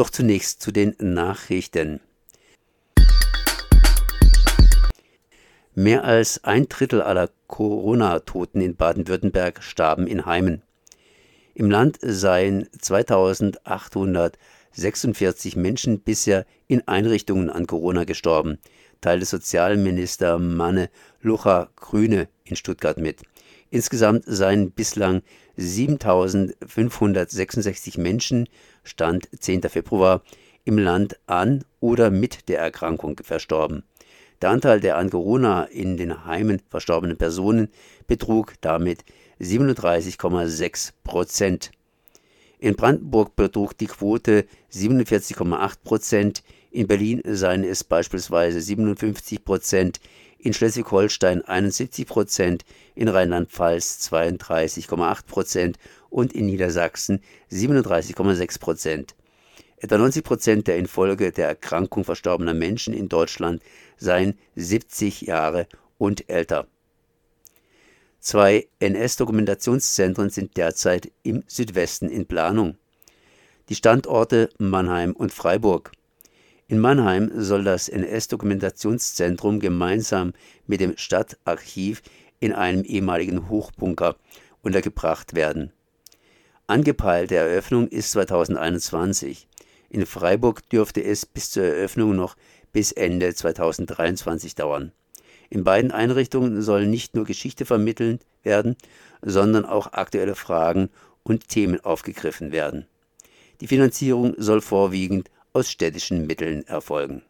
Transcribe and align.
Doch 0.00 0.08
zunächst 0.08 0.62
zu 0.62 0.72
den 0.72 0.96
Nachrichten. 0.98 2.00
Mehr 5.74 6.04
als 6.04 6.42
ein 6.42 6.70
Drittel 6.70 7.02
aller 7.02 7.28
Corona-Toten 7.48 8.62
in 8.62 8.76
Baden-Württemberg 8.76 9.62
starben 9.62 10.06
in 10.06 10.24
Heimen. 10.24 10.62
Im 11.52 11.70
Land 11.70 11.98
seien 12.00 12.66
2846 12.80 15.56
Menschen 15.56 16.00
bisher 16.00 16.46
in 16.66 16.88
Einrichtungen 16.88 17.50
an 17.50 17.66
Corona 17.66 18.04
gestorben, 18.04 18.56
teilte 19.02 19.26
Sozialminister 19.26 20.38
Manne 20.38 20.88
Lucha 21.20 21.68
Grüne 21.76 22.30
in 22.44 22.56
Stuttgart 22.56 22.96
mit. 22.96 23.20
Insgesamt 23.70 24.24
seien 24.26 24.72
bislang 24.72 25.22
7566 25.56 27.98
Menschen, 27.98 28.48
Stand 28.82 29.28
10. 29.38 29.62
Februar, 29.62 30.22
im 30.64 30.78
Land 30.78 31.20
an 31.26 31.64
oder 31.78 32.10
mit 32.10 32.48
der 32.48 32.58
Erkrankung 32.58 33.20
verstorben. 33.22 33.84
Der 34.42 34.50
Anteil 34.50 34.80
der 34.80 34.96
an 34.96 35.10
Corona 35.10 35.64
in 35.64 35.96
den 35.96 36.24
Heimen 36.24 36.60
verstorbenen 36.68 37.16
Personen 37.16 37.68
betrug 38.06 38.54
damit 38.60 39.04
37,6 39.40 40.92
Prozent. 41.04 41.70
In 42.58 42.74
Brandenburg 42.74 43.36
betrug 43.36 43.78
die 43.78 43.86
Quote 43.86 44.46
47,8 44.72 45.74
Prozent, 45.84 46.42
in 46.70 46.86
Berlin 46.86 47.22
seien 47.24 47.64
es 47.64 47.84
beispielsweise 47.84 48.60
57 48.60 49.44
Prozent, 49.44 50.00
in 50.42 50.52
Schleswig-Holstein 50.52 51.42
71 51.42 52.06
Prozent, 52.06 52.64
in 52.94 53.08
Rheinland-Pfalz 53.08 54.08
32,8 54.10 55.26
Prozent 55.26 55.78
und 56.08 56.32
in 56.32 56.46
Niedersachsen 56.46 57.22
37,6 57.50 58.58
Prozent. 58.58 59.14
Etwa 59.76 59.96
90 59.98 60.24
Prozent 60.24 60.66
der 60.66 60.76
infolge 60.76 61.32
der 61.32 61.48
Erkrankung 61.48 62.04
verstorbenen 62.04 62.58
Menschen 62.58 62.92
in 62.92 63.08
Deutschland 63.08 63.62
seien 63.96 64.38
70 64.56 65.22
Jahre 65.22 65.66
und 65.96 66.28
älter. 66.28 66.66
Zwei 68.20 68.68
NS-Dokumentationszentren 68.80 70.28
sind 70.28 70.58
derzeit 70.58 71.10
im 71.22 71.42
Südwesten 71.46 72.10
in 72.10 72.26
Planung. 72.26 72.76
Die 73.70 73.74
Standorte 73.74 74.50
Mannheim 74.58 75.12
und 75.12 75.32
Freiburg. 75.32 75.92
In 76.70 76.78
Mannheim 76.78 77.32
soll 77.34 77.64
das 77.64 77.88
NS-Dokumentationszentrum 77.88 79.58
gemeinsam 79.58 80.34
mit 80.68 80.80
dem 80.80 80.96
Stadtarchiv 80.96 82.00
in 82.38 82.52
einem 82.52 82.84
ehemaligen 82.84 83.48
Hochbunker 83.48 84.14
untergebracht 84.62 85.34
werden. 85.34 85.72
Angepeilte 86.68 87.34
Eröffnung 87.34 87.88
ist 87.88 88.12
2021. 88.12 89.48
In 89.88 90.06
Freiburg 90.06 90.68
dürfte 90.70 91.02
es 91.02 91.26
bis 91.26 91.50
zur 91.50 91.64
Eröffnung 91.64 92.14
noch 92.14 92.36
bis 92.72 92.92
Ende 92.92 93.34
2023 93.34 94.54
dauern. 94.54 94.92
In 95.48 95.64
beiden 95.64 95.90
Einrichtungen 95.90 96.62
soll 96.62 96.86
nicht 96.86 97.16
nur 97.16 97.24
Geschichte 97.24 97.66
vermittelt 97.66 98.24
werden, 98.44 98.76
sondern 99.22 99.64
auch 99.64 99.92
aktuelle 99.92 100.36
Fragen 100.36 100.88
und 101.24 101.48
Themen 101.48 101.80
aufgegriffen 101.80 102.52
werden. 102.52 102.86
Die 103.60 103.66
Finanzierung 103.66 104.34
soll 104.38 104.60
vorwiegend 104.60 105.30
aus 105.52 105.70
städtischen 105.70 106.26
Mitteln 106.26 106.66
erfolgen. 106.66 107.22